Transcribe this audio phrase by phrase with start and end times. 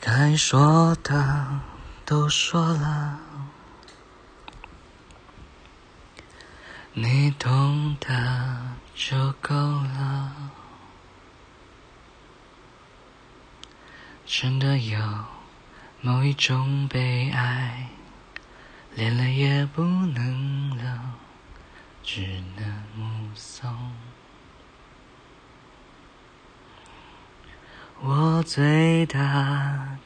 [0.00, 1.60] 该说的
[2.06, 3.18] 都说了，
[6.94, 10.32] 你懂得就够了。
[14.24, 14.98] 真的有
[16.00, 17.90] 某一种悲哀，
[18.94, 20.86] 连泪也不能流，
[22.02, 23.92] 只能目送。
[28.02, 29.79] 我最大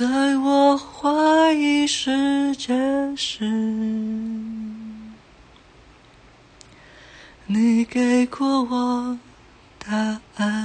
[0.00, 0.06] 在
[0.38, 2.72] 我怀疑世界
[3.14, 3.44] 时，
[7.44, 9.18] 你给过我
[9.78, 10.59] 答案。